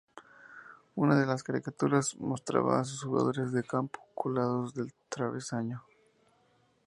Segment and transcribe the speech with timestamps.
[0.95, 5.83] Una de las caricaturas mostraba a sus jugadores de campo colgados del travesaño.